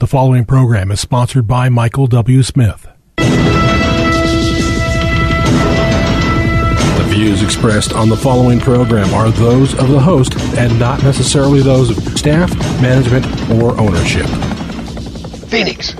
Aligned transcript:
The 0.00 0.06
following 0.06 0.46
program 0.46 0.90
is 0.90 0.98
sponsored 0.98 1.46
by 1.46 1.68
Michael 1.68 2.06
W. 2.06 2.42
Smith. 2.42 2.88
The 3.18 3.26
views 7.08 7.42
expressed 7.42 7.92
on 7.92 8.08
the 8.08 8.16
following 8.16 8.60
program 8.60 9.12
are 9.12 9.30
those 9.30 9.74
of 9.74 9.90
the 9.90 10.00
host 10.00 10.40
and 10.56 10.78
not 10.78 11.02
necessarily 11.02 11.60
those 11.60 11.90
of 11.90 11.98
staff, 12.18 12.50
management, 12.80 13.26
or 13.60 13.78
ownership. 13.78 14.24
Phoenix, 15.50 15.94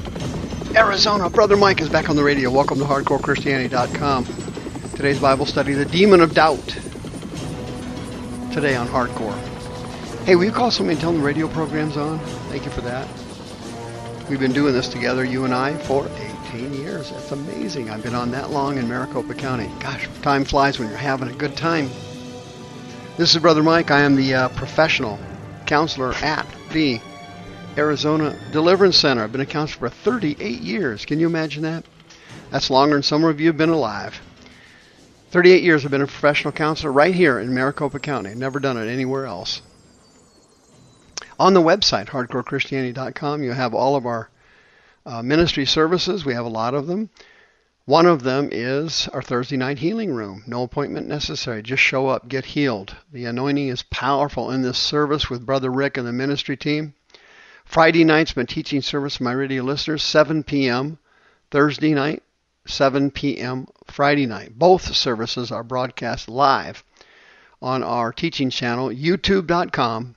Arizona. 0.75 1.29
Brother 1.29 1.59
Mike 1.59 1.83
is 1.83 1.91
back 1.91 2.09
on 2.09 2.17
the 2.17 2.25
radio. 2.25 2.51
Welcome 2.51 2.79
to 2.79 2.85
HardcoreChristianity.com. 2.85 4.25
Today's 4.97 5.21
Bible 5.21 5.45
study, 5.45 5.75
The 5.75 5.85
Demon 5.85 6.23
of 6.23 6.33
Doubt. 6.33 6.67
Today 8.55 8.77
on 8.77 8.89
Hardcore. 8.89 9.39
Hey, 10.25 10.37
will 10.37 10.45
you 10.45 10.53
call 10.53 10.71
somebody 10.71 10.95
and 10.95 11.01
tell 11.03 11.13
them 11.13 11.21
the 11.21 11.27
radio 11.27 11.49
program's 11.49 11.99
on? 11.99 12.19
Thank 12.49 12.65
you 12.65 12.71
for 12.71 12.81
that. 12.81 13.07
We've 14.31 14.39
been 14.39 14.53
doing 14.53 14.73
this 14.73 14.89
together, 14.89 15.25
you 15.25 15.45
and 15.45 15.53
I, 15.53 15.77
for 15.77 16.09
18 16.47 16.73
years. 16.73 17.11
That's 17.11 17.33
amazing. 17.33 17.91
I've 17.91 18.05
been 18.05 18.15
on 18.15 18.31
that 18.31 18.53
long 18.53 18.79
in 18.79 18.89
Maricopa 18.89 19.35
County. 19.35 19.69
Gosh, 19.81 20.09
time 20.23 20.45
flies 20.45 20.79
when 20.79 20.89
you're 20.89 20.97
having 20.97 21.27
a 21.27 21.33
good 21.33 21.57
time. 21.57 21.91
This 23.17 23.35
is 23.35 23.43
Brother 23.43 23.65
Mike. 23.65 23.91
I 23.91 24.03
am 24.03 24.15
the 24.15 24.33
uh, 24.33 24.49
professional 24.51 25.19
counselor 25.67 26.13
at 26.15 26.47
the 26.71 27.01
Arizona 27.77 28.39
Deliverance 28.53 28.97
Center. 28.97 29.25
I've 29.25 29.33
been 29.33 29.41
a 29.41 29.47
counselor 29.47 29.89
for 29.89 29.97
38 29.97 30.61
years. 30.61 31.05
Can 31.05 31.19
you 31.19 31.27
imagine 31.27 31.65
that? 31.65 31.85
That's 32.53 32.71
longer 32.71 32.95
than 32.95 33.03
some 33.03 33.25
of 33.25 33.41
you 33.41 33.49
have 33.49 33.59
been 33.59 33.71
alive. 33.71 34.21
38 35.33 35.65
years 35.65 35.85
I've 35.85 35.91
been 35.91 36.03
a 36.03 36.07
professional 36.07 36.53
counselor 36.53 36.93
right 36.93 37.17
here 37.17 37.41
in 37.41 37.53
Maricopa 37.53 37.99
County. 37.99 38.37
Never 38.37 38.61
done 38.61 38.77
it 38.77 38.89
anywhere 38.89 39.27
else. 39.27 39.61
On 41.41 41.55
the 41.55 41.63
website, 41.63 42.09
hardcorechristianity.com, 42.09 43.43
you 43.43 43.53
have 43.53 43.73
all 43.73 43.97
of 43.97 44.05
our 44.05 44.29
uh, 45.07 45.23
ministry 45.23 45.65
services. 45.65 46.23
We 46.23 46.35
have 46.35 46.45
a 46.45 46.51
lot 46.51 46.75
of 46.75 46.87
them. 46.87 47.09
One 47.87 48.05
of 48.05 48.25
them 48.25 48.51
is 48.53 49.09
our 49.15 49.23
Thursday 49.23 49.57
night 49.57 49.79
healing 49.79 50.13
room. 50.13 50.45
No 50.47 50.65
appointment 50.65 51.09
necessary. 51.09 51.63
Just 51.63 51.83
show 51.83 52.09
up, 52.09 52.29
get 52.29 52.45
healed. 52.45 52.95
The 53.11 53.25
anointing 53.25 53.69
is 53.69 53.85
powerful 53.85 54.51
in 54.51 54.61
this 54.61 54.77
service 54.77 55.31
with 55.31 55.47
Brother 55.47 55.71
Rick 55.73 55.97
and 55.97 56.07
the 56.07 56.13
ministry 56.13 56.59
team. 56.59 56.93
Friday 57.65 58.05
night's 58.05 58.35
been 58.35 58.45
teaching 58.45 58.83
service 58.83 59.17
for 59.17 59.25
my 59.25 59.33
radio 59.33 59.63
listeners, 59.63 60.03
7 60.03 60.43
p.m. 60.43 60.99
Thursday 61.51 61.95
night, 61.95 62.23
7 62.67 63.13
p.m. 63.13 63.67
Friday 63.87 64.27
night. 64.27 64.59
Both 64.59 64.95
services 64.95 65.51
are 65.51 65.65
broadcast 65.65 66.29
live 66.29 66.85
on 67.63 67.83
our 67.83 68.13
teaching 68.13 68.51
channel, 68.51 68.91
youtube.com 68.91 70.17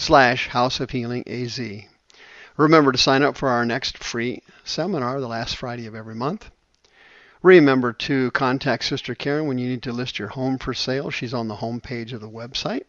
slash 0.00 0.48
House 0.48 0.80
of 0.80 0.88
Healing 0.88 1.24
AZ. 1.28 1.60
Remember 2.56 2.90
to 2.90 2.96
sign 2.96 3.22
up 3.22 3.36
for 3.36 3.50
our 3.50 3.66
next 3.66 3.98
free 3.98 4.42
seminar 4.64 5.20
the 5.20 5.28
last 5.28 5.56
Friday 5.56 5.86
of 5.86 5.94
every 5.94 6.14
month. 6.14 6.50
Remember 7.42 7.92
to 7.92 8.30
contact 8.30 8.84
Sister 8.84 9.14
Karen 9.14 9.46
when 9.46 9.58
you 9.58 9.68
need 9.68 9.82
to 9.82 9.92
list 9.92 10.18
your 10.18 10.28
home 10.28 10.56
for 10.56 10.72
sale. 10.72 11.10
She's 11.10 11.34
on 11.34 11.48
the 11.48 11.56
home 11.56 11.82
page 11.82 12.14
of 12.14 12.22
the 12.22 12.30
website. 12.30 12.84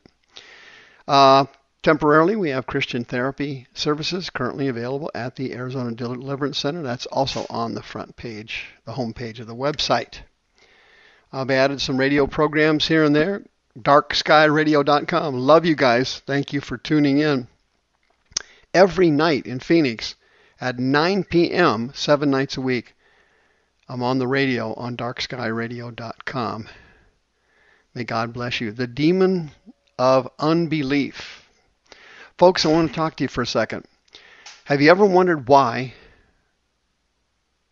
Uh, 1.06 1.45
temporarily, 1.84 2.38
we 2.38 2.52
have 2.52 2.66
Christian 2.66 3.03
therapy 3.03 3.68
services 3.73 4.30
currently 4.30 4.70
available 4.70 5.12
at 5.14 5.36
the 5.36 5.53
Arizona 5.53 5.92
Deliverance 5.92 6.59
Center. 6.59 6.81
That's 6.81 7.08
also 7.08 7.46
on 7.50 7.73
the 7.73 7.84
front 7.84 8.16
page, 8.16 8.68
the 8.86 8.94
home 8.94 9.14
page 9.14 9.42
of 9.42 9.48
the 9.48 9.56
website. 9.56 10.20
I've 11.34 11.52
added 11.52 11.81
some 11.81 11.98
radio 11.98 12.25
programs 12.25 12.88
here 12.88 13.03
and 13.03 13.14
there 13.14 13.44
darkskyradio.com. 13.77 15.36
Love 15.36 15.66
you 15.66 15.75
guys. 15.75 16.19
Thank 16.25 16.53
you 16.53 16.61
for 16.61 16.77
tuning 16.77 17.19
in. 17.19 17.47
Every 18.73 19.09
night 19.09 19.45
in 19.45 19.59
Phoenix 19.59 20.16
at 20.59 20.80
9 20.80 21.23
p.m., 21.25 21.91
seven 21.94 22.30
nights 22.30 22.58
a 22.58 22.61
week, 22.61 22.94
I'm 23.89 24.03
on 24.03 24.19
the 24.19 24.28
radio 24.28 24.73
on 24.75 24.95
darkskyradio.com. 24.95 26.69
May 27.94 28.03
God 28.06 28.34
bless 28.34 28.62
you. 28.62 28.72
The 28.72 28.88
demon 28.88 29.51
of 30.00 30.29
unbelief. 30.40 31.44
Folks, 32.38 32.66
I 32.66 32.69
want 32.69 32.90
to 32.90 32.96
talk 32.96 33.17
to 33.17 33.25
you 33.25 33.28
for 33.28 33.41
a 33.41 33.47
second. 33.47 33.85
Have 34.66 34.81
you 34.81 34.90
ever 34.90 35.06
wondered 35.06 35.47
why 35.47 35.94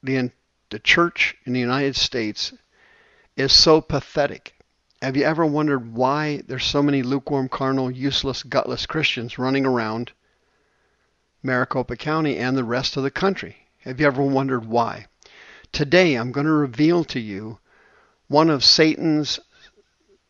the, 0.03 0.31
the 0.69 0.79
church 0.79 1.35
in 1.45 1.53
the 1.53 1.59
United 1.59 1.95
States 1.95 2.53
is 3.37 3.53
so 3.53 3.79
pathetic? 3.79 4.53
Have 5.01 5.15
you 5.15 5.23
ever 5.23 5.45
wondered 5.45 5.93
why 5.93 6.41
there's 6.45 6.65
so 6.65 6.83
many 6.83 7.03
lukewarm, 7.03 7.47
carnal, 7.47 7.89
useless, 7.89 8.43
gutless 8.43 8.85
Christians 8.85 9.39
running 9.39 9.65
around 9.65 10.11
Maricopa 11.41 11.95
County 11.95 12.35
and 12.37 12.57
the 12.57 12.65
rest 12.65 12.97
of 12.97 13.03
the 13.03 13.11
country? 13.11 13.55
Have 13.79 14.01
you 14.01 14.07
ever 14.07 14.21
wondered 14.21 14.65
why? 14.65 15.07
Today 15.71 16.15
I'm 16.15 16.33
going 16.33 16.47
to 16.47 16.51
reveal 16.51 17.05
to 17.05 17.19
you 17.19 17.59
one 18.27 18.49
of 18.49 18.65
Satan's 18.65 19.39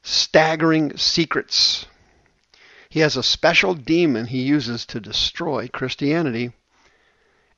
staggering 0.04 0.96
secrets. 0.98 1.88
He 2.90 3.00
has 3.00 3.18
a 3.18 3.24
special 3.24 3.74
demon 3.74 4.28
he 4.28 4.44
uses 4.44 4.86
to 4.88 5.00
destroy 5.00 5.68
Christianity, 5.68 6.52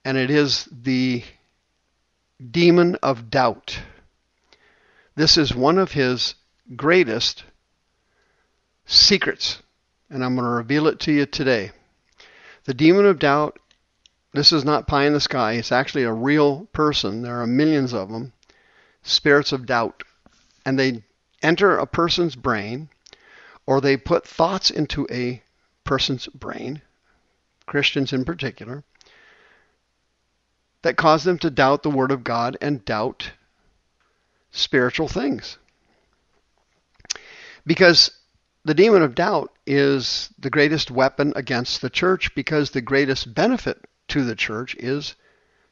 and 0.06 0.18
it 0.18 0.30
is 0.30 0.66
the 0.72 1.24
demon 2.50 2.96
of 3.04 3.30
doubt. 3.30 3.80
This 5.16 5.38
is 5.38 5.54
one 5.54 5.78
of 5.78 5.92
his 5.92 6.36
greatest 6.76 7.44
secrets, 8.86 9.62
and 10.10 10.24
I'm 10.24 10.36
going 10.36 10.46
to 10.46 10.52
reveal 10.52 10.88
it 10.88 11.00
to 11.02 11.12
you 11.12 11.26
today. 11.26 11.72
The 12.66 12.74
demon 12.74 13.06
of 13.06 13.20
doubt, 13.20 13.60
this 14.34 14.52
is 14.52 14.64
not 14.64 14.88
pie 14.88 15.06
in 15.06 15.14
the 15.14 15.20
sky, 15.20 15.54
it's 15.54 15.72
actually 15.72 16.04
a 16.04 16.14
real 16.14 16.68
person. 16.74 17.22
There 17.22 17.42
are 17.42 17.48
millions 17.48 17.94
of 17.94 18.10
them, 18.10 18.34
spirits 19.04 19.52
of 19.52 19.66
doubt. 19.66 20.04
And 20.66 20.78
they 20.78 21.04
enter 21.42 21.78
a 21.78 21.88
person's 21.88 22.36
brain, 22.36 22.90
or 23.66 23.82
they 23.82 23.98
put 23.98 24.28
thoughts 24.28 24.70
into 24.70 25.08
a 25.10 25.42
person's 25.84 26.28
brain, 26.28 26.82
Christians 27.66 28.14
in 28.14 28.26
particular, 28.26 28.84
that 30.84 30.98
cause 30.98 31.24
them 31.24 31.38
to 31.40 31.50
doubt 31.50 31.84
the 31.84 31.90
Word 31.90 32.12
of 32.12 32.24
God 32.24 32.58
and 32.62 32.86
doubt 32.86 33.32
spiritual 34.52 35.08
things. 35.08 35.58
Because 37.66 38.12
the 38.64 38.74
demon 38.74 39.02
of 39.02 39.16
doubt 39.16 39.52
is 39.66 40.30
the 40.38 40.50
greatest 40.50 40.92
weapon 40.92 41.34
against 41.36 41.82
the 41.82 41.90
church 41.90 42.34
because 42.36 42.72
the 42.72 42.82
greatest 42.82 43.34
benefit 43.34 43.86
to 44.10 44.24
the 44.24 44.36
church 44.36 44.76
is 44.76 45.16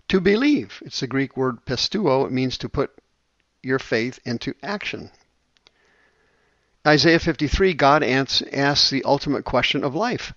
to 0.08 0.20
believe. 0.20 0.82
It's 0.86 1.00
the 1.00 1.08
Greek 1.08 1.38
word 1.38 1.66
pisteuo. 1.66 2.26
It 2.26 2.32
means 2.32 2.58
to 2.60 2.70
put 2.70 2.92
your 3.62 3.80
faith 3.80 4.20
into 4.26 4.54
action. 4.64 5.12
Isaiah 6.88 7.20
53, 7.20 7.74
God 7.74 8.04
asks 8.04 8.90
the 8.90 9.04
ultimate 9.04 9.46
question 9.46 9.84
of 9.84 9.94
life. 9.94 10.34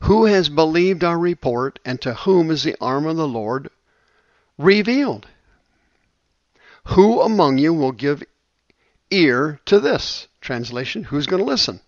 Who 0.00 0.26
has 0.26 0.50
believed 0.50 1.02
our 1.02 1.18
report, 1.18 1.78
and 1.84 2.00
to 2.02 2.12
whom 2.12 2.50
is 2.50 2.64
the 2.64 2.76
arm 2.80 3.06
of 3.06 3.16
the 3.16 3.28
Lord 3.28 3.70
revealed? 4.58 5.26
Who 6.88 7.22
among 7.22 7.56
you 7.58 7.72
will 7.72 7.92
give 7.92 8.22
ear 9.10 9.60
to 9.64 9.80
this? 9.80 10.28
Translation, 10.46 11.02
who's 11.02 11.26
going 11.26 11.42
to 11.42 11.48
listen? 11.48 11.80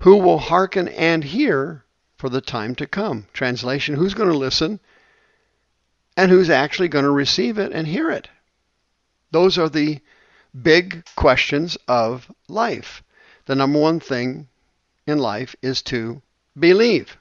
Who 0.00 0.16
will 0.16 0.38
hearken 0.38 0.88
and 0.88 1.22
hear 1.22 1.84
for 2.16 2.30
the 2.30 2.40
time 2.40 2.74
to 2.76 2.86
come? 2.86 3.26
Translation, 3.34 3.94
who's 3.94 4.14
going 4.14 4.30
to 4.30 4.38
listen 4.38 4.80
and 6.16 6.30
who's 6.30 6.48
actually 6.48 6.88
going 6.88 7.04
to 7.04 7.10
receive 7.10 7.58
it 7.58 7.70
and 7.70 7.86
hear 7.86 8.10
it? 8.10 8.30
Those 9.30 9.58
are 9.58 9.68
the 9.68 10.00
big 10.58 11.04
questions 11.16 11.76
of 11.86 12.32
life. 12.48 13.02
The 13.44 13.56
number 13.56 13.78
one 13.78 14.00
thing 14.00 14.48
in 15.06 15.18
life 15.18 15.54
is 15.60 15.82
to 15.82 16.22
believe. 16.58 17.18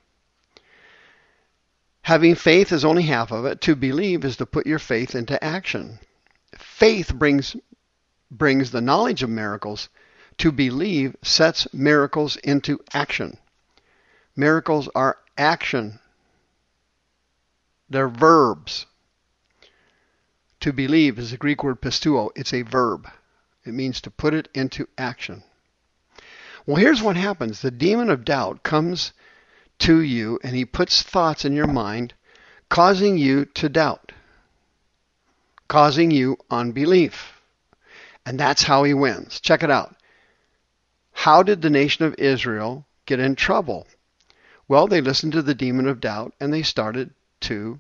Having 2.04 2.36
faith 2.36 2.72
is 2.72 2.86
only 2.86 3.04
half 3.04 3.34
of 3.34 3.44
it. 3.44 3.60
To 3.60 3.76
believe 3.76 4.24
is 4.24 4.38
to 4.38 4.46
put 4.46 4.68
your 4.68 4.80
faith 4.80 5.16
into 5.16 5.44
action. 5.44 6.00
Faith 6.58 7.14
brings 7.14 7.58
brings 8.32 8.72
the 8.72 8.82
knowledge 8.82 9.24
of 9.24 9.30
miracles, 9.30 9.90
to 10.38 10.52
believe 10.52 11.16
sets 11.24 11.72
miracles 11.74 12.36
into 12.38 12.80
action. 12.94 13.38
Miracles 14.36 14.90
are 14.96 15.18
action, 15.38 16.00
they're 17.90 18.10
verbs. 18.10 18.86
To 20.62 20.74
believe 20.74 21.20
is 21.20 21.32
the 21.32 21.38
Greek 21.38 21.64
word 21.64 21.82
pisteuo, 21.82 22.32
it's 22.36 22.54
a 22.54 22.64
verb. 22.64 23.08
It 23.64 23.74
means 23.74 24.02
to 24.02 24.12
put 24.12 24.34
it 24.34 24.48
into 24.54 24.88
action. 24.98 25.44
Well, 26.66 26.78
here's 26.78 27.02
what 27.02 27.16
happens 27.16 27.62
the 27.62 27.72
demon 27.72 28.10
of 28.10 28.26
doubt 28.26 28.64
comes 28.64 29.14
to 29.80 30.00
you 30.00 30.40
and 30.44 30.56
he 30.56 30.66
puts 30.66 31.04
thoughts 31.04 31.46
in 31.46 31.54
your 31.54 31.68
mind, 31.68 32.14
causing 32.70 33.18
you 33.18 33.46
to 33.46 33.70
doubt, 33.70 34.12
causing 35.68 36.10
you 36.12 36.38
unbelief. 36.50 37.35
And 38.26 38.40
that's 38.40 38.64
how 38.64 38.84
he 38.84 38.94
wins. 38.94 39.40
Check 39.40 39.64
it 39.64 39.70
out. 39.70 39.96
How 41.12 41.44
did 41.44 41.62
the 41.62 41.70
nation 41.70 42.06
of 42.06 42.16
Israel 42.18 42.86
get 43.06 43.20
in 43.20 43.36
trouble? 43.36 43.88
Well, 44.68 44.88
they 44.88 45.02
listened 45.02 45.34
to 45.34 45.42
the 45.42 45.56
demon 45.56 45.88
of 45.88 46.00
doubt 46.00 46.34
and 46.40 46.54
they 46.54 46.64
started 46.64 47.14
to 47.42 47.80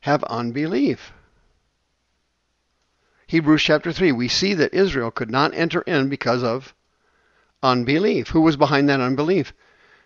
have 0.00 0.24
unbelief. 0.24 1.12
Hebrews 3.26 3.62
chapter 3.62 3.92
3, 3.92 4.12
we 4.12 4.28
see 4.28 4.54
that 4.54 4.72
Israel 4.72 5.10
could 5.10 5.30
not 5.30 5.52
enter 5.52 5.82
in 5.82 6.08
because 6.08 6.42
of 6.42 6.74
unbelief. 7.62 8.28
Who 8.28 8.40
was 8.40 8.56
behind 8.56 8.88
that 8.88 9.00
unbelief? 9.00 9.52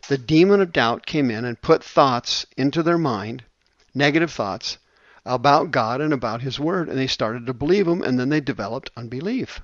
The 0.09 0.19
demon 0.19 0.61
of 0.61 0.73
doubt 0.73 1.07
came 1.07 1.31
in 1.31 1.45
and 1.45 1.63
put 1.63 1.85
thoughts 1.85 2.47
into 2.57 2.83
their 2.83 2.99
mind, 2.99 3.45
negative 3.95 4.33
thoughts, 4.33 4.79
about 5.25 5.71
God 5.71 6.01
and 6.01 6.13
about 6.13 6.43
His 6.43 6.59
Word, 6.59 6.89
and 6.89 6.99
they 6.99 7.07
started 7.07 7.47
to 7.47 7.55
believe 7.55 7.87
Him, 7.87 8.03
and 8.03 8.19
then 8.19 8.29
they 8.29 8.41
developed 8.41 8.91
unbelief. 8.97 9.61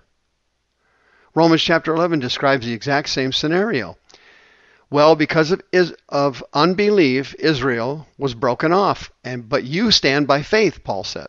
Romans 1.34 1.62
chapter 1.62 1.94
11 1.94 2.20
describes 2.20 2.66
the 2.66 2.72
exact 2.72 3.08
same 3.08 3.32
scenario. 3.32 3.96
Well, 4.90 5.16
because 5.16 5.50
of, 5.50 5.60
is, 5.70 5.94
of 6.08 6.42
unbelief, 6.54 7.34
Israel 7.38 8.06
was 8.16 8.34
broken 8.34 8.72
off, 8.72 9.10
and 9.22 9.48
but 9.48 9.64
you 9.64 9.90
stand 9.90 10.26
by 10.26 10.42
faith, 10.42 10.82
Paul 10.82 11.04
said. 11.04 11.28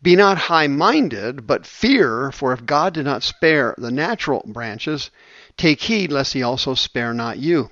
Be 0.00 0.14
not 0.14 0.38
high 0.38 0.68
minded, 0.68 1.46
but 1.46 1.66
fear, 1.66 2.30
for 2.30 2.52
if 2.52 2.66
God 2.66 2.94
did 2.94 3.04
not 3.04 3.22
spare 3.22 3.74
the 3.78 3.90
natural 3.90 4.44
branches, 4.46 5.10
take 5.56 5.80
heed 5.80 6.12
lest 6.12 6.34
he 6.34 6.42
also 6.42 6.74
spare 6.74 7.12
not 7.12 7.38
you. 7.38 7.70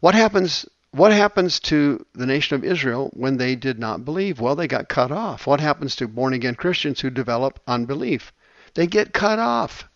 What 0.00 0.14
happens 0.14 0.66
what 0.92 1.10
happens 1.10 1.58
to 1.60 2.04
the 2.14 2.26
nation 2.26 2.54
of 2.54 2.64
Israel 2.64 3.10
when 3.14 3.38
they 3.38 3.56
did 3.56 3.78
not 3.78 4.04
believe? 4.04 4.40
Well, 4.40 4.54
they 4.54 4.68
got 4.68 4.88
cut 4.88 5.10
off. 5.10 5.46
What 5.46 5.60
happens 5.60 5.96
to 5.96 6.06
born 6.06 6.34
again 6.34 6.54
Christians 6.54 7.00
who 7.00 7.08
develop 7.10 7.60
unbelief? 7.66 8.32
They 8.74 8.86
get 8.86 9.14
cut 9.14 9.38
off. 9.38 9.88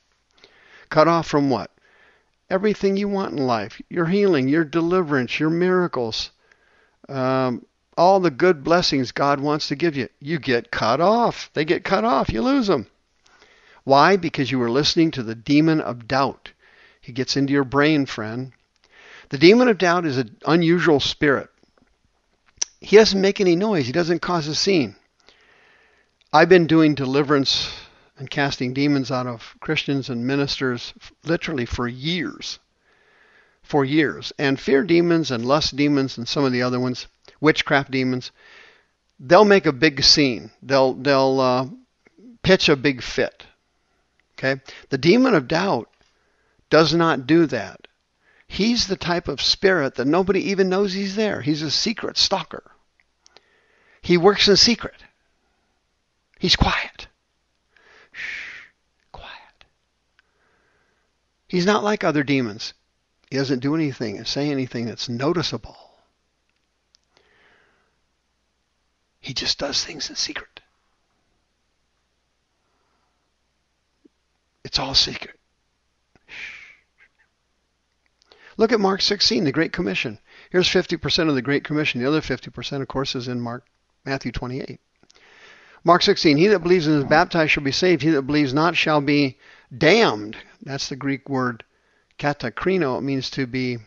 Cut 0.88 1.06
off 1.06 1.26
from 1.26 1.50
what? 1.50 1.70
Everything 2.48 2.96
you 2.96 3.08
want 3.08 3.32
in 3.32 3.46
life 3.46 3.80
your 3.90 4.06
healing, 4.06 4.48
your 4.48 4.64
deliverance, 4.64 5.38
your 5.38 5.50
miracles, 5.50 6.30
um, 7.08 7.66
all 7.96 8.20
the 8.20 8.30
good 8.30 8.64
blessings 8.64 9.12
God 9.12 9.40
wants 9.40 9.68
to 9.68 9.76
give 9.76 9.96
you, 9.96 10.08
you 10.20 10.38
get 10.38 10.70
cut 10.70 11.00
off. 11.00 11.50
They 11.54 11.64
get 11.64 11.84
cut 11.84 12.04
off. 12.04 12.30
You 12.30 12.42
lose 12.42 12.68
them. 12.68 12.86
Why? 13.84 14.16
Because 14.16 14.50
you 14.50 14.58
were 14.58 14.70
listening 14.70 15.10
to 15.12 15.22
the 15.22 15.34
demon 15.34 15.80
of 15.80 16.08
doubt. 16.08 16.52
He 17.00 17.12
gets 17.12 17.36
into 17.36 17.52
your 17.52 17.64
brain, 17.64 18.06
friend. 18.06 18.52
The 19.28 19.38
demon 19.38 19.68
of 19.68 19.78
doubt 19.78 20.06
is 20.06 20.18
an 20.18 20.36
unusual 20.46 21.00
spirit. 21.00 21.48
He 22.80 22.96
doesn't 22.96 23.20
make 23.20 23.40
any 23.40 23.56
noise. 23.56 23.86
He 23.86 23.92
doesn't 23.92 24.22
cause 24.22 24.46
a 24.46 24.54
scene. 24.54 24.94
I've 26.32 26.48
been 26.48 26.66
doing 26.66 26.94
deliverance 26.94 27.72
and 28.18 28.30
casting 28.30 28.72
demons 28.72 29.10
out 29.10 29.26
of 29.26 29.56
Christians 29.60 30.08
and 30.08 30.26
ministers 30.26 30.94
literally 31.24 31.66
for 31.66 31.88
years. 31.88 32.58
For 33.62 33.84
years. 33.84 34.32
And 34.38 34.60
fear 34.60 34.84
demons 34.84 35.30
and 35.30 35.44
lust 35.44 35.74
demons 35.76 36.18
and 36.18 36.28
some 36.28 36.44
of 36.44 36.52
the 36.52 36.62
other 36.62 36.78
ones, 36.78 37.08
witchcraft 37.40 37.90
demons, 37.90 38.30
they'll 39.18 39.44
make 39.44 39.66
a 39.66 39.72
big 39.72 40.04
scene. 40.04 40.50
They'll 40.62 40.94
they'll 40.94 41.40
uh, 41.40 41.66
pitch 42.42 42.68
a 42.68 42.76
big 42.76 43.02
fit. 43.02 43.44
Okay? 44.38 44.60
The 44.90 44.98
demon 44.98 45.34
of 45.34 45.48
doubt 45.48 45.90
does 46.70 46.94
not 46.94 47.26
do 47.26 47.46
that. 47.46 47.85
He's 48.48 48.86
the 48.86 48.96
type 48.96 49.28
of 49.28 49.40
spirit 49.40 49.96
that 49.96 50.06
nobody 50.06 50.50
even 50.50 50.68
knows 50.68 50.92
he's 50.92 51.16
there. 51.16 51.40
He's 51.42 51.62
a 51.62 51.70
secret 51.70 52.16
stalker. 52.16 52.70
He 54.00 54.16
works 54.16 54.48
in 54.48 54.56
secret. 54.56 55.02
He's 56.38 56.56
quiet. 56.56 57.08
Shh, 58.12 58.68
quiet. 59.12 59.64
He's 61.48 61.66
not 61.66 61.82
like 61.82 62.04
other 62.04 62.22
demons. 62.22 62.72
He 63.30 63.36
doesn't 63.36 63.60
do 63.60 63.74
anything 63.74 64.16
and 64.16 64.26
say 64.26 64.50
anything 64.50 64.86
that's 64.86 65.08
noticeable. 65.08 65.76
He 69.20 69.34
just 69.34 69.58
does 69.58 69.84
things 69.84 70.08
in 70.08 70.14
secret. 70.14 70.60
It's 74.62 74.78
all 74.78 74.94
secret. 74.94 75.38
Look 78.56 78.72
at 78.72 78.80
Mark 78.80 79.02
16, 79.02 79.44
the 79.44 79.52
Great 79.52 79.72
Commission. 79.72 80.18
Here's 80.50 80.68
50% 80.68 81.28
of 81.28 81.34
the 81.34 81.42
Great 81.42 81.64
Commission. 81.64 82.00
The 82.00 82.08
other 82.08 82.22
50%, 82.22 82.80
of 82.80 82.88
course, 82.88 83.14
is 83.14 83.28
in 83.28 83.40
Mark 83.40 83.64
Matthew 84.04 84.32
28. 84.32 84.80
Mark 85.84 86.02
16, 86.02 86.36
he 86.36 86.48
that 86.48 86.60
believes 86.60 86.86
and 86.86 86.96
is 86.96 87.04
baptized 87.04 87.52
shall 87.52 87.62
be 87.62 87.72
saved. 87.72 88.02
He 88.02 88.10
that 88.10 88.22
believes 88.22 88.54
not 88.54 88.76
shall 88.76 89.00
be 89.00 89.38
damned. 89.76 90.36
That's 90.62 90.88
the 90.88 90.96
Greek 90.96 91.28
word 91.28 91.64
katakrino. 92.18 92.98
It 92.98 93.02
means 93.02 93.30
to 93.30 93.46
be 93.46 93.78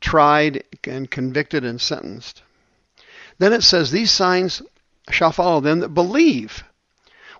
tried 0.00 0.64
and 0.84 1.10
convicted 1.10 1.64
and 1.64 1.80
sentenced. 1.80 2.42
Then 3.38 3.52
it 3.52 3.62
says, 3.62 3.90
These 3.90 4.10
signs 4.10 4.60
shall 5.10 5.32
follow 5.32 5.60
them 5.60 5.80
that 5.80 5.90
believe. 5.90 6.64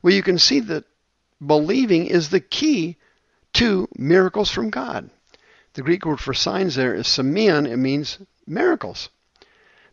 Well, 0.03 0.15
you 0.15 0.23
can 0.23 0.39
see 0.39 0.61
that 0.61 0.85
believing 1.45 2.07
is 2.07 2.31
the 2.31 2.41
key 2.41 2.97
to 3.55 3.89
miracles 3.97 4.51
from 4.51 4.71
God. 4.71 5.11
The 5.75 5.83
Greek 5.83 6.07
word 6.07 6.21
for 6.21 6.35
signs 6.35 6.77
there 6.77 6.95
is 6.95 7.07
semeion. 7.07 7.67
It 7.67 7.77
means 7.77 8.19
miracles. 8.47 9.09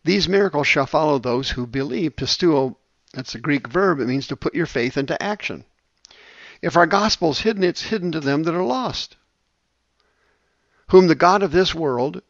These 0.03 0.29
miracles 0.29 0.67
shall 0.67 0.85
follow 0.85 1.17
those 1.19 1.51
who 1.51 1.67
believe. 1.67 2.15
Pisteuo, 2.15 2.77
that's 3.13 3.35
a 3.35 3.39
Greek 3.39 3.67
verb. 3.67 3.99
It 3.99 4.07
means 4.07 4.27
to 4.27 4.35
put 4.35 4.55
your 4.55 4.67
faith 4.67 4.95
into 4.95 5.21
action. 5.21 5.65
If 6.61 6.77
our 6.77 6.85
gospel 6.85 7.31
is 7.31 7.39
hidden, 7.39 7.63
it's 7.63 7.81
hidden 7.81 8.11
to 8.11 8.19
them 8.19 8.43
that 8.43 8.53
are 8.53 8.63
lost, 8.63 9.17
whom 10.89 11.07
the 11.07 11.15
God 11.15 11.41
of 11.41 11.51
this 11.51 11.73
world 11.73 12.21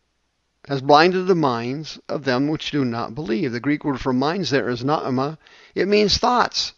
has 0.68 0.82
blinded 0.82 1.28
the 1.28 1.36
minds 1.36 2.00
of 2.08 2.24
them 2.24 2.48
which 2.48 2.72
do 2.72 2.86
not 2.86 3.16
believe. 3.16 3.52
The 3.52 3.60
Greek 3.60 3.84
word 3.84 4.00
for 4.00 4.14
minds 4.14 4.50
there 4.50 4.70
is 4.70 4.84
noema. 4.84 5.38
It 5.76 5.88
means 5.88 6.18
thoughts. 6.18 6.74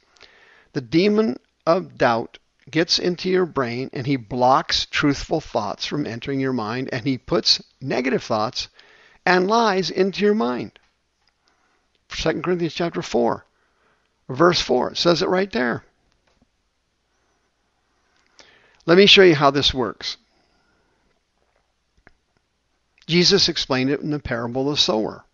The 0.71 0.81
demon 0.81 1.37
of 1.67 1.97
doubt 1.97 2.39
gets 2.69 2.99
into 2.99 3.29
your 3.29 3.45
brain 3.45 3.89
and 3.93 4.07
he 4.07 4.15
blocks 4.15 4.85
truthful 4.85 5.41
thoughts 5.41 5.85
from 5.85 6.05
entering 6.05 6.39
your 6.39 6.53
mind 6.53 6.89
and 6.91 7.05
he 7.05 7.17
puts 7.17 7.61
negative 7.81 8.23
thoughts 8.23 8.69
and 9.25 9.47
lies 9.47 9.89
into 9.89 10.23
your 10.23 10.35
mind. 10.35 10.79
2 12.09 12.41
Corinthians 12.41 12.73
chapter 12.73 13.01
4, 13.01 13.45
verse 14.29 14.61
4, 14.61 14.91
it 14.91 14.97
says 14.97 15.21
it 15.21 15.29
right 15.29 15.51
there. 15.51 15.83
Let 18.85 18.97
me 18.97 19.05
show 19.05 19.23
you 19.23 19.35
how 19.35 19.51
this 19.51 19.73
works. 19.73 20.17
Jesus 23.07 23.49
explained 23.49 23.89
it 23.89 24.01
in 24.01 24.11
the 24.11 24.19
parable 24.19 24.69
of 24.69 24.75
the 24.75 24.81
sower. 24.81 25.25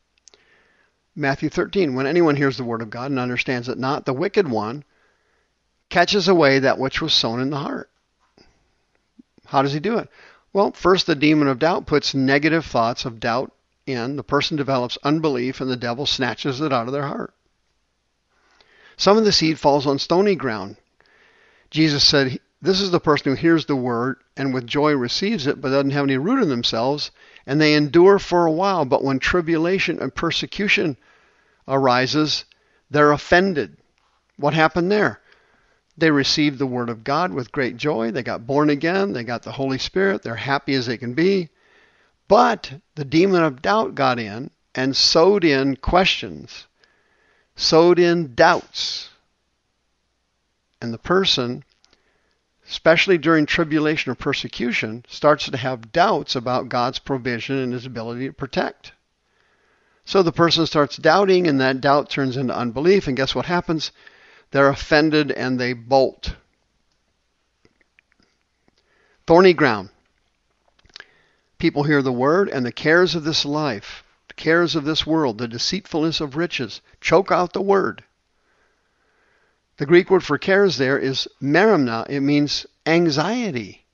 Matthew 1.15 1.49
13, 1.49 1.95
when 1.95 2.07
anyone 2.07 2.35
hears 2.35 2.57
the 2.57 2.63
word 2.63 2.81
of 2.81 2.89
God 2.89 3.11
and 3.11 3.19
understands 3.19 3.67
it 3.67 3.77
not, 3.77 4.05
the 4.05 4.13
wicked 4.13 4.47
one 4.47 4.83
catches 5.89 6.27
away 6.27 6.59
that 6.59 6.77
which 6.77 7.01
was 7.01 7.13
sown 7.13 7.39
in 7.39 7.49
the 7.49 7.57
heart. 7.57 7.89
How 9.45 9.61
does 9.61 9.73
he 9.73 9.79
do 9.79 9.97
it? 9.97 10.09
Well, 10.53 10.71
first 10.71 11.07
the 11.07 11.15
demon 11.15 11.47
of 11.47 11.59
doubt 11.59 11.85
puts 11.85 12.13
negative 12.13 12.65
thoughts 12.65 13.05
of 13.05 13.19
doubt 13.19 13.51
in. 13.85 14.15
The 14.15 14.23
person 14.23 14.57
develops 14.57 14.97
unbelief, 15.03 15.59
and 15.61 15.69
the 15.69 15.75
devil 15.75 16.05
snatches 16.05 16.61
it 16.61 16.71
out 16.71 16.87
of 16.87 16.93
their 16.93 17.07
heart. 17.07 17.33
Some 18.97 19.17
of 19.17 19.25
the 19.25 19.31
seed 19.31 19.59
falls 19.59 19.87
on 19.87 19.97
stony 19.97 20.35
ground. 20.35 20.77
Jesus 21.69 22.03
said, 22.05 22.39
This 22.61 22.81
is 22.81 22.91
the 22.91 22.99
person 22.99 23.31
who 23.31 23.37
hears 23.37 23.65
the 23.65 23.75
word 23.75 24.17
and 24.35 24.53
with 24.53 24.67
joy 24.67 24.93
receives 24.93 25.47
it, 25.47 25.61
but 25.61 25.69
doesn't 25.69 25.91
have 25.91 26.03
any 26.03 26.17
root 26.17 26.43
in 26.43 26.49
themselves, 26.49 27.11
and 27.45 27.59
they 27.59 27.73
endure 27.73 28.19
for 28.19 28.45
a 28.45 28.51
while. 28.51 28.85
But 28.85 29.03
when 29.03 29.19
tribulation 29.19 29.99
and 29.99 30.13
persecution 30.13 30.97
arises, 31.67 32.45
they're 32.89 33.11
offended. 33.11 33.77
What 34.37 34.53
happened 34.53 34.91
there? 34.91 35.21
They 35.99 36.11
received 36.11 36.59
the 36.59 36.65
Word 36.65 36.89
of 36.89 37.03
God 37.03 37.33
with 37.33 37.51
great 37.51 37.75
joy. 37.75 38.11
They 38.11 38.23
got 38.23 38.47
born 38.47 38.69
again. 38.69 39.13
They 39.13 39.23
got 39.23 39.43
the 39.43 39.51
Holy 39.51 39.77
Spirit. 39.77 40.23
They're 40.23 40.35
happy 40.35 40.73
as 40.73 40.85
they 40.85 40.97
can 40.97 41.13
be. 41.13 41.49
But 42.27 42.73
the 42.95 43.03
demon 43.03 43.43
of 43.43 43.61
doubt 43.61 43.95
got 43.95 44.19
in 44.19 44.51
and 44.73 44.95
sowed 44.95 45.43
in 45.43 45.75
questions, 45.75 46.67
sowed 47.55 47.99
in 47.99 48.35
doubts. 48.35 49.09
And 50.81 50.93
the 50.93 50.99
person, 50.99 51.65
especially 52.69 53.17
during 53.17 53.45
tribulation 53.45 54.11
or 54.11 54.15
persecution, 54.15 55.03
starts 55.09 55.49
to 55.49 55.57
have 55.57 55.91
doubts 55.91 56.35
about 56.35 56.69
God's 56.69 56.99
provision 56.99 57.57
and 57.57 57.73
his 57.73 57.85
ability 57.85 58.27
to 58.27 58.33
protect. 58.33 58.93
So 60.05 60.23
the 60.23 60.31
person 60.31 60.65
starts 60.65 60.97
doubting, 60.97 61.45
and 61.45 61.59
that 61.59 61.81
doubt 61.81 62.09
turns 62.09 62.37
into 62.37 62.55
unbelief. 62.55 63.07
And 63.07 63.17
guess 63.17 63.35
what 63.35 63.47
happens? 63.47 63.91
They're 64.51 64.69
offended 64.69 65.31
and 65.31 65.59
they 65.59 65.73
bolt. 65.73 66.35
Thorny 69.27 69.53
ground. 69.53 69.89
People 71.59 71.83
hear 71.83 72.01
the 72.01 72.11
word 72.11 72.49
and 72.49 72.65
the 72.65 72.71
cares 72.71 73.15
of 73.15 73.23
this 73.23 73.45
life, 73.45 74.03
the 74.27 74.33
cares 74.33 74.75
of 74.75 74.85
this 74.85 75.05
world, 75.05 75.37
the 75.37 75.47
deceitfulness 75.47 76.21
of 76.21 76.35
riches 76.35 76.81
choke 77.01 77.31
out 77.31 77.53
the 77.53 77.61
word. 77.61 78.03
The 79.77 79.85
Greek 79.85 80.09
word 80.09 80.23
for 80.23 80.37
cares 80.37 80.77
there 80.77 80.97
is 80.97 81.27
merimna. 81.41 82.05
It 82.09 82.21
means 82.21 82.65
anxiety. 82.85 83.85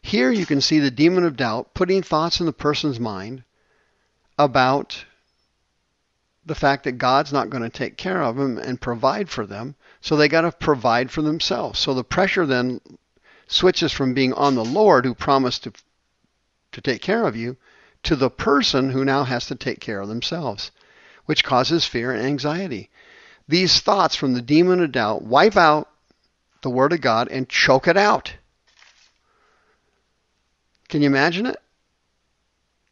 Here 0.00 0.30
you 0.30 0.46
can 0.46 0.60
see 0.60 0.78
the 0.78 0.90
demon 0.90 1.24
of 1.24 1.36
doubt 1.36 1.74
putting 1.74 2.02
thoughts 2.02 2.40
in 2.40 2.46
the 2.46 2.52
person's 2.52 3.00
mind 3.00 3.42
about 4.38 5.04
the 6.46 6.54
fact 6.54 6.84
that 6.84 6.98
God's 6.98 7.32
not 7.32 7.50
going 7.50 7.62
to 7.62 7.70
take 7.70 7.96
care 7.96 8.22
of 8.22 8.36
them 8.36 8.58
and 8.58 8.80
provide 8.80 9.28
for 9.30 9.46
them. 9.46 9.74
So 10.00 10.16
they 10.16 10.28
got 10.28 10.42
to 10.42 10.52
provide 10.52 11.10
for 11.10 11.22
themselves. 11.22 11.78
So 11.78 11.94
the 11.94 12.04
pressure 12.04 12.46
then 12.46 12.80
switches 13.46 13.92
from 13.92 14.14
being 14.14 14.32
on 14.34 14.54
the 14.54 14.64
Lord 14.64 15.04
who 15.04 15.14
promised 15.14 15.64
to 15.64 15.72
to 16.74 16.80
take 16.80 17.00
care 17.00 17.26
of 17.26 17.36
you 17.36 17.56
to 18.02 18.16
the 18.16 18.30
person 18.30 18.90
who 18.90 19.04
now 19.04 19.24
has 19.24 19.46
to 19.46 19.54
take 19.54 19.80
care 19.80 20.00
of 20.00 20.08
themselves, 20.08 20.70
which 21.24 21.44
causes 21.44 21.86
fear 21.86 22.12
and 22.12 22.22
anxiety. 22.22 22.90
These 23.48 23.80
thoughts 23.80 24.16
from 24.16 24.34
the 24.34 24.42
demon 24.42 24.82
of 24.82 24.92
doubt 24.92 25.22
wipe 25.22 25.56
out 25.56 25.88
the 26.62 26.70
word 26.70 26.92
of 26.92 27.00
God 27.00 27.28
and 27.28 27.48
choke 27.48 27.88
it 27.88 27.96
out. 27.96 28.34
Can 30.88 31.00
you 31.02 31.06
imagine 31.06 31.46
it? 31.46 31.56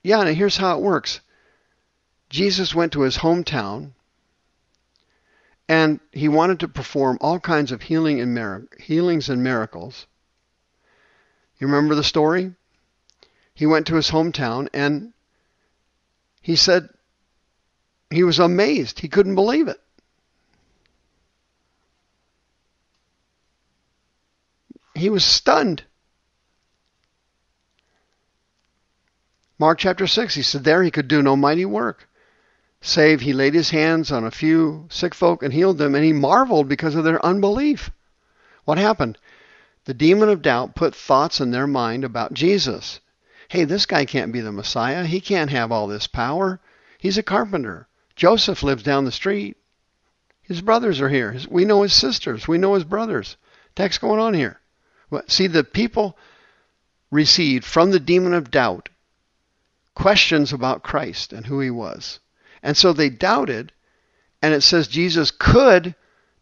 Yeah, 0.03 0.21
and 0.21 0.37
here's 0.37 0.57
how 0.57 0.77
it 0.77 0.83
works. 0.83 1.21
Jesus 2.33 2.75
went 2.75 2.95
to 2.95 3.03
his 3.03 3.19
hometown 3.19 3.93
and 5.69 6.01
he 6.13 6.29
wanted 6.29 6.61
to 6.61 6.69
perform 6.69 7.19
all 7.21 7.39
kinds 7.39 7.71
of 7.71 7.83
healing 7.83 8.21
and 8.23 8.33
mir- 8.33 8.67
healings 8.81 9.29
and 9.29 9.45
miracles. 9.45 10.07
You 11.59 11.67
remember 11.67 11.95
the 11.95 12.03
story? 12.03 12.55
He 13.53 13.67
went 13.67 13.87
to 13.89 13.97
his 13.97 14.11
hometown 14.11 14.69
and 14.73 15.13
he 16.41 16.57
said 16.57 16.89
he 18.11 18.25
was 18.25 18.39
amazed. 18.39 19.01
He 19.01 19.09
couldn't 19.09 19.35
believe 19.35 19.69
it. 19.69 19.81
He 24.95 25.11
was 25.11 25.23
stunned. 25.23 25.85
Mark 29.59 29.79
chapter 29.79 30.07
6, 30.07 30.35
he 30.35 30.43
said 30.43 30.65
there 30.65 30.83
he 30.83 30.91
could 30.91 31.09
do 31.09 31.21
no 31.21 31.37
mighty 31.37 31.67
work, 31.67 32.09
save 32.83 33.23
he 33.23 33.33
laid 33.33 33.55
his 33.55 33.71
hands 33.71 34.13
on 34.13 34.25
a 34.25 34.31
few 34.31 34.87
sick 34.91 35.15
folk 35.15 35.43
and 35.43 35.55
healed 35.55 35.79
them, 35.79 35.95
and 35.95 36.05
he 36.05 36.13
marveled 36.13 36.69
because 36.69 36.95
of 36.95 37.05
their 37.05 37.25
unbelief. 37.25 37.91
What 38.65 38.77
happened? 38.77 39.17
The 39.85 39.95
demon 39.95 40.29
of 40.29 40.43
doubt 40.43 40.75
put 40.75 40.95
thoughts 40.95 41.41
in 41.41 41.51
their 41.51 41.67
mind 41.67 42.05
about 42.05 42.35
Jesus. 42.35 43.01
Hey, 43.49 43.65
this 43.65 43.87
guy 43.87 44.05
can't 44.05 44.33
be 44.33 44.41
the 44.41 44.53
Messiah. 44.53 45.05
He 45.05 45.21
can't 45.21 45.51
have 45.51 45.73
all 45.73 45.87
this 45.87 46.07
power. 46.07 46.61
He's 46.99 47.19
a 47.19 47.23
carpenter. 47.23 47.89
Joseph 48.15 48.63
lives 48.63 48.83
down 48.83 49.05
the 49.05 49.13
street. 49.13 49.57
His 50.43 50.61
brothers 50.61 51.01
are 51.01 51.09
here. 51.09 51.37
We 51.49 51.65
know 51.65 51.83
his 51.83 51.95
sisters. 51.95 52.47
We 52.47 52.59
know 52.59 52.75
his 52.75 52.85
brothers. 52.85 53.37
What's 53.77 53.99
going 53.99 54.21
on 54.21 54.35
here? 54.35 54.61
See, 55.29 55.47
the 55.47 55.65
people 55.65 56.17
received 57.11 57.65
from 57.65 57.91
the 57.91 58.01
demon 58.01 58.35
of 58.35 58.51
doubt 58.51 58.89
questions 59.95 60.53
about 60.53 60.83
Christ 60.83 61.33
and 61.33 61.47
who 61.47 61.61
he 61.61 61.71
was. 61.71 62.21
And 62.63 62.77
so 62.77 62.93
they 62.93 63.11
doubted, 63.11 63.73
and 64.41 64.55
it 64.55 64.63
says 64.63 64.89
Jesus 64.89 65.31
could 65.31 65.95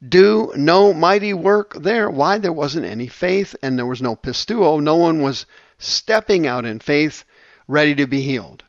do 0.07 0.53
no 0.57 0.95
mighty 0.95 1.35
work 1.35 1.75
there. 1.75 2.09
Why? 2.09 2.39
There 2.39 2.53
wasn't 2.53 2.87
any 2.87 3.07
faith 3.07 3.55
and 3.63 3.79
there 3.79 3.87
was 3.87 4.01
no 4.01 4.17
pisteuo. 4.17 4.81
No 4.81 4.97
one 4.97 5.21
was 5.21 5.47
stepping 5.79 6.47
out 6.47 6.65
in 6.65 6.79
faith, 6.79 7.25
ready 7.69 7.95
to 7.97 8.07
be 8.07 8.23
healed. 8.23 8.65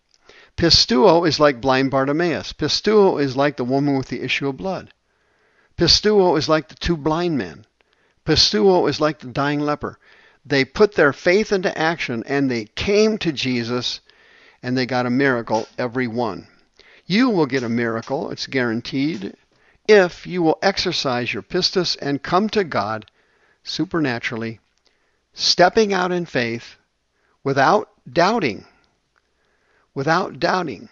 Pisteuo 0.58 1.25
is 1.27 1.39
like 1.39 1.62
blind 1.62 1.91
Bartimaeus. 1.91 2.53
Pisteuo 2.53 3.17
is 3.17 3.38
like 3.38 3.58
the 3.58 3.63
woman 3.63 3.98
with 3.98 4.10
the 4.10 4.22
issue 4.22 4.50
of 4.50 4.58
blood. 4.58 4.93
Pisteuo 5.77 6.38
is 6.38 6.50
like 6.50 6.67
the 6.67 6.75
two 6.75 6.98
blind 6.98 7.38
men. 7.38 7.65
Pisteuo 8.25 8.88
is 8.88 9.00
like 9.00 9.20
the 9.20 9.27
dying 9.27 9.62
leper. 9.62 9.98
They 10.46 10.65
put 10.65 10.96
their 10.96 11.13
faith 11.13 11.51
into 11.51 11.75
action 11.77 12.24
and 12.27 12.51
they 12.51 12.65
came 12.65 13.17
to 13.20 13.31
Jesus 13.31 14.01
and 14.62 14.77
they 14.77 14.86
got 14.86 15.05
a 15.05 15.10
miracle, 15.10 15.67
every 15.77 16.08
one. 16.08 16.48
You 17.11 17.29
will 17.29 17.45
get 17.45 17.61
a 17.61 17.67
miracle, 17.67 18.31
it's 18.31 18.47
guaranteed, 18.47 19.35
if 19.85 20.25
you 20.25 20.41
will 20.41 20.57
exercise 20.61 21.33
your 21.33 21.43
pistis 21.43 21.97
and 22.01 22.23
come 22.23 22.47
to 22.51 22.63
God 22.63 23.11
supernaturally, 23.63 24.61
stepping 25.33 25.91
out 25.91 26.13
in 26.13 26.25
faith 26.25 26.77
without 27.43 27.89
doubting. 28.09 28.63
Without 29.93 30.39
doubting. 30.39 30.87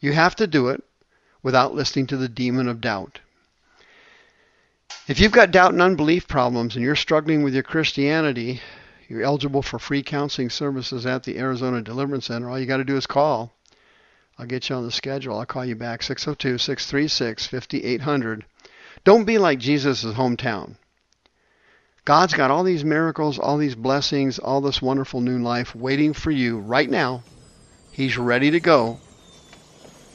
You 0.00 0.12
have 0.12 0.34
to 0.34 0.48
do 0.48 0.70
it 0.70 0.82
without 1.44 1.76
listening 1.76 2.08
to 2.08 2.16
the 2.16 2.28
demon 2.28 2.66
of 2.66 2.80
doubt. 2.80 3.20
If 5.06 5.20
you've 5.20 5.30
got 5.30 5.52
doubt 5.52 5.70
and 5.70 5.80
unbelief 5.80 6.26
problems 6.26 6.74
and 6.74 6.84
you're 6.84 6.96
struggling 6.96 7.44
with 7.44 7.54
your 7.54 7.62
Christianity, 7.62 8.60
you're 9.08 9.22
eligible 9.22 9.62
for 9.62 9.78
free 9.78 10.02
counseling 10.02 10.50
services 10.50 11.06
at 11.06 11.22
the 11.22 11.38
Arizona 11.38 11.80
Deliverance 11.80 12.26
Center. 12.26 12.50
All 12.50 12.58
you 12.58 12.66
got 12.66 12.78
to 12.78 12.84
do 12.84 12.96
is 12.96 13.06
call. 13.06 13.52
I'll 14.38 14.46
get 14.46 14.68
you 14.68 14.76
on 14.76 14.84
the 14.84 14.90
schedule. 14.90 15.38
I'll 15.38 15.46
call 15.46 15.64
you 15.64 15.76
back 15.76 16.02
602 16.02 16.58
636 16.58 17.46
5800. 17.46 18.44
Don't 19.04 19.24
be 19.24 19.38
like 19.38 19.58
Jesus' 19.58 20.04
hometown. 20.04 20.76
God's 22.04 22.34
got 22.34 22.50
all 22.50 22.64
these 22.64 22.84
miracles, 22.84 23.38
all 23.38 23.58
these 23.58 23.76
blessings, 23.76 24.38
all 24.38 24.60
this 24.60 24.82
wonderful 24.82 25.20
new 25.20 25.38
life 25.38 25.74
waiting 25.74 26.12
for 26.12 26.30
you 26.30 26.58
right 26.58 26.90
now. 26.90 27.22
He's 27.92 28.18
ready 28.18 28.50
to 28.50 28.60
go. 28.60 28.98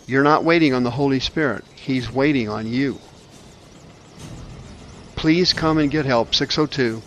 You're 0.06 0.24
not 0.24 0.44
waiting 0.44 0.74
on 0.74 0.84
the 0.84 0.92
Holy 0.92 1.20
Spirit. 1.20 1.64
He's 1.76 2.12
waiting 2.12 2.50
on 2.50 2.68
you. 2.68 3.00
Please 5.16 5.54
come 5.54 5.78
and 5.78 5.92
get 5.92 6.06
help. 6.06 6.36
602 6.36 7.02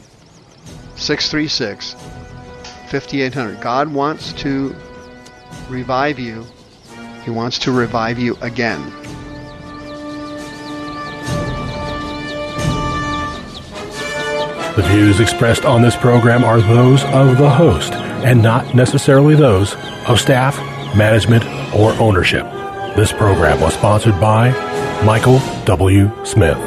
636 0.97 1.95
5800. 2.91 3.61
God 3.61 3.93
wants 3.93 4.33
to 4.35 4.75
revive 5.69 6.19
you. 6.19 6.47
He 7.25 7.31
wants 7.31 7.59
to 7.61 7.73
revive 7.73 8.19
you 8.19 8.37
again. 8.41 8.81
The 14.77 14.89
views 14.89 15.21
expressed 15.21 15.65
on 15.65 15.83
this 15.83 15.97
program 15.97 16.45
are 16.45 16.61
those 16.61 17.05
of 17.05 17.37
the 17.39 17.51
host 17.51 17.93
and 17.93 18.43
not 18.43 18.75
necessarily 18.75 19.35
those 19.35 19.75
of 20.07 20.21
staff, 20.21 20.57
management, 20.97 21.45
or 21.75 21.93
ownership. 22.01 22.45
This 22.97 23.13
program 23.13 23.61
was 23.61 23.75
sponsored 23.75 24.19
by 24.21 24.51
Michael 25.05 25.41
W. 25.65 26.11
Smith. 26.25 26.59